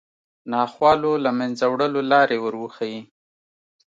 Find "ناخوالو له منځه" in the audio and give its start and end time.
0.51-1.65